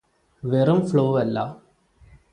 വെറും 0.43 0.79
ഫ്ലൂവല്ല 0.89 1.37